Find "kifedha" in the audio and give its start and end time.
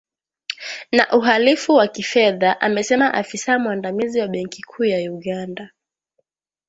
1.87-2.61